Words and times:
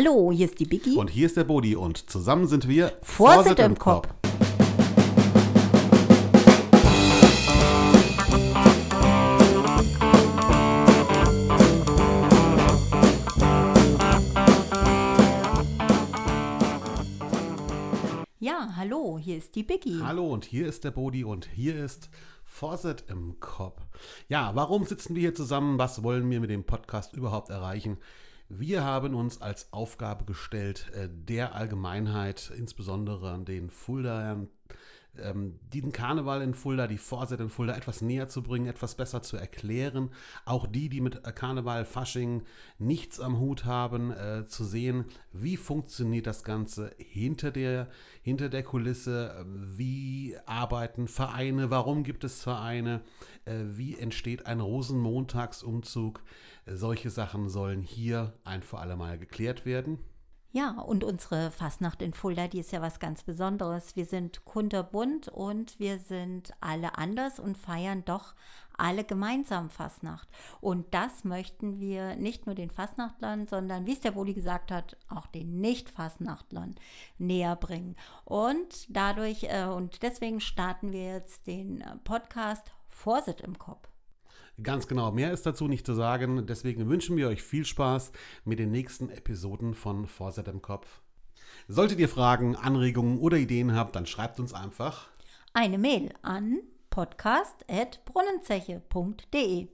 Hallo, 0.00 0.30
hier 0.30 0.46
ist 0.46 0.60
die 0.60 0.64
Biggie. 0.64 0.94
Und 0.94 1.10
hier 1.10 1.26
ist 1.26 1.36
der 1.36 1.42
Bodi 1.42 1.74
und 1.74 2.08
zusammen 2.08 2.46
sind 2.46 2.68
wir 2.68 2.92
Vorsitt 3.02 3.58
im 3.58 3.76
Kopf. 3.76 4.06
Ja, 18.38 18.68
hallo, 18.76 19.18
hier 19.18 19.36
ist 19.36 19.56
die 19.56 19.64
Biggie. 19.64 20.00
Hallo 20.00 20.32
und 20.32 20.44
hier 20.44 20.68
ist 20.68 20.84
der 20.84 20.92
Bodi 20.92 21.24
und 21.24 21.48
hier 21.52 21.74
ist 21.74 22.08
Vorsitt 22.44 23.02
im 23.08 23.40
Kopf. 23.40 23.82
Ja, 24.28 24.52
warum 24.54 24.84
sitzen 24.84 25.16
wir 25.16 25.22
hier 25.22 25.34
zusammen? 25.34 25.76
Was 25.76 26.04
wollen 26.04 26.30
wir 26.30 26.38
mit 26.38 26.50
dem 26.50 26.62
Podcast 26.62 27.14
überhaupt 27.14 27.50
erreichen? 27.50 27.98
Wir 28.50 28.82
haben 28.82 29.14
uns 29.14 29.42
als 29.42 29.72
Aufgabe 29.74 30.24
gestellt, 30.24 30.90
äh, 30.94 31.08
der 31.10 31.54
Allgemeinheit, 31.54 32.50
insbesondere 32.56 33.30
an 33.30 33.44
den 33.44 33.68
Fuldaern, 33.68 34.48
ähm, 35.22 35.58
den 35.72 35.92
Karneval 35.92 36.42
in 36.42 36.54
Fulda, 36.54 36.86
die 36.86 36.98
Vorsätze 36.98 37.42
in 37.42 37.50
Fulda 37.50 37.76
etwas 37.76 38.02
näher 38.02 38.28
zu 38.28 38.42
bringen, 38.42 38.66
etwas 38.66 38.94
besser 38.94 39.22
zu 39.22 39.36
erklären. 39.36 40.10
Auch 40.44 40.66
die, 40.66 40.88
die 40.88 41.00
mit 41.00 41.22
Karneval, 41.34 41.84
Fasching 41.84 42.42
nichts 42.78 43.20
am 43.20 43.38
Hut 43.38 43.64
haben, 43.64 44.10
äh, 44.10 44.46
zu 44.46 44.64
sehen, 44.64 45.04
wie 45.32 45.56
funktioniert 45.56 46.26
das 46.26 46.44
Ganze 46.44 46.92
hinter 46.98 47.50
der, 47.50 47.88
hinter 48.22 48.48
der 48.48 48.62
Kulisse, 48.62 49.44
wie 49.46 50.36
arbeiten 50.46 51.08
Vereine, 51.08 51.70
warum 51.70 52.02
gibt 52.02 52.24
es 52.24 52.42
Vereine, 52.42 53.02
äh, 53.44 53.54
wie 53.64 53.96
entsteht 53.96 54.46
ein 54.46 54.60
Rosenmontagsumzug. 54.60 56.22
Solche 56.66 57.10
Sachen 57.10 57.48
sollen 57.48 57.82
hier 57.82 58.34
ein 58.44 58.62
für 58.62 58.78
alle 58.78 58.96
Mal 58.96 59.18
geklärt 59.18 59.64
werden. 59.64 59.98
Ja, 60.50 60.70
und 60.80 61.04
unsere 61.04 61.50
Fastnacht 61.50 62.00
in 62.00 62.14
Fulda, 62.14 62.48
die 62.48 62.60
ist 62.60 62.72
ja 62.72 62.80
was 62.80 63.00
ganz 63.00 63.22
Besonderes. 63.22 63.96
Wir 63.96 64.06
sind 64.06 64.46
kunterbunt 64.46 65.28
und 65.28 65.78
wir 65.78 65.98
sind 65.98 66.54
alle 66.60 66.96
anders 66.96 67.38
und 67.38 67.58
feiern 67.58 68.02
doch 68.06 68.34
alle 68.78 69.04
gemeinsam 69.04 69.68
Fastnacht. 69.68 70.26
Und 70.62 70.94
das 70.94 71.24
möchten 71.24 71.80
wir 71.80 72.16
nicht 72.16 72.46
nur 72.46 72.54
den 72.54 72.70
Fastnachtlern, 72.70 73.46
sondern, 73.46 73.84
wie 73.84 73.92
es 73.92 74.00
der 74.00 74.12
Boli 74.12 74.32
gesagt 74.32 74.70
hat, 74.70 74.96
auch 75.08 75.26
den 75.26 75.60
Nicht-Fastnachtlern 75.60 76.76
näher 77.18 77.56
bringen. 77.56 77.96
Und 78.24 78.86
dadurch, 78.88 79.44
äh, 79.44 79.64
und 79.64 80.02
deswegen 80.02 80.40
starten 80.40 80.92
wir 80.92 81.12
jetzt 81.12 81.46
den 81.46 81.82
äh, 81.82 81.96
Podcast 82.04 82.72
Vorsitt 82.88 83.42
im 83.42 83.58
Kopf. 83.58 83.86
Ganz 84.62 84.88
genau, 84.88 85.12
mehr 85.12 85.32
ist 85.32 85.46
dazu 85.46 85.68
nicht 85.68 85.86
zu 85.86 85.94
sagen. 85.94 86.46
Deswegen 86.46 86.88
wünschen 86.88 87.16
wir 87.16 87.28
euch 87.28 87.42
viel 87.42 87.64
Spaß 87.64 88.12
mit 88.44 88.58
den 88.58 88.70
nächsten 88.70 89.08
Episoden 89.08 89.74
von 89.74 90.06
Vorset 90.06 90.48
im 90.48 90.60
Kopf. 90.62 91.00
Solltet 91.68 92.00
ihr 92.00 92.08
Fragen, 92.08 92.56
Anregungen 92.56 93.18
oder 93.18 93.36
Ideen 93.36 93.74
habt, 93.74 93.94
dann 93.94 94.06
schreibt 94.06 94.40
uns 94.40 94.54
einfach 94.54 95.08
eine 95.52 95.78
Mail 95.78 96.12
an 96.22 96.58
podcast.brunnenzeche.de. 96.90 99.68